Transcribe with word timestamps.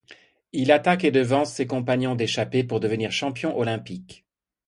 Il 0.51 0.71
attaque 0.71 1.03
et 1.03 1.11
devance 1.11 1.53
ses 1.53 1.67
compagnons 1.67 2.15
d'échappée 2.15 2.63
pour 2.63 2.79
devenir 2.79 3.11
champion 3.11 3.55
olympique. 3.55 4.25